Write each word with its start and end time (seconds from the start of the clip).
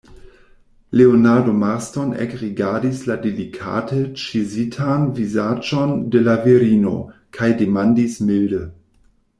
Leonardo 0.91 1.53
Marston 1.63 2.09
ekrigardis 2.23 3.03
la 3.09 3.17
delikate 3.27 4.01
ĉizitan 4.23 5.05
vizaĝon 5.19 5.95
de 6.17 6.25
la 6.31 6.37
virino, 6.49 6.97
kaj 7.39 7.51
demandis 7.63 8.21
milde: 8.31 8.65